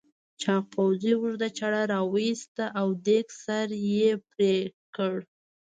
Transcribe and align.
چاغ 0.41 0.63
پوځي 0.73 1.11
اوږده 1.17 1.47
چاړه 1.57 1.81
راوایسته 1.93 2.65
او 2.79 2.87
دېگ 3.07 3.27
سر 3.43 3.67
یې 3.95 4.11
پرې 4.31 4.55
کړ. 4.95 5.15